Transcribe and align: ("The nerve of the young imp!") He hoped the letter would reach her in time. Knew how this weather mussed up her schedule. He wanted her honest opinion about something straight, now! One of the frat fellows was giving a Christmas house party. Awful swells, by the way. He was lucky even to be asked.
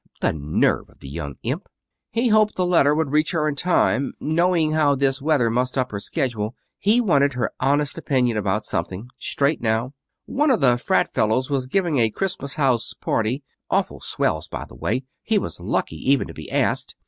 ("The 0.19 0.33
nerve 0.33 0.89
of 0.89 0.97
the 0.99 1.07
young 1.07 1.35
imp!") 1.43 1.69
He 2.11 2.29
hoped 2.29 2.55
the 2.55 2.65
letter 2.65 2.95
would 2.95 3.11
reach 3.11 3.33
her 3.33 3.47
in 3.47 3.53
time. 3.53 4.13
Knew 4.19 4.71
how 4.73 4.95
this 4.95 5.21
weather 5.21 5.51
mussed 5.51 5.77
up 5.77 5.91
her 5.91 5.99
schedule. 5.99 6.55
He 6.79 6.99
wanted 6.99 7.33
her 7.35 7.51
honest 7.59 7.99
opinion 7.99 8.35
about 8.35 8.65
something 8.65 9.09
straight, 9.19 9.61
now! 9.61 9.93
One 10.25 10.49
of 10.49 10.59
the 10.59 10.77
frat 10.77 11.13
fellows 11.13 11.51
was 11.51 11.67
giving 11.67 11.99
a 11.99 12.09
Christmas 12.09 12.55
house 12.55 12.95
party. 12.99 13.43
Awful 13.69 14.01
swells, 14.01 14.47
by 14.47 14.65
the 14.65 14.73
way. 14.73 15.03
He 15.21 15.37
was 15.37 15.59
lucky 15.59 15.97
even 15.97 16.25
to 16.25 16.33
be 16.33 16.49
asked. 16.51 16.95